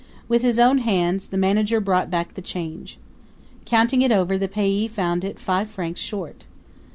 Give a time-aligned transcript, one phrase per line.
[0.27, 2.97] With his own hands the manager brought back the change.
[3.65, 6.45] Counting it over, the payee found it five francs short.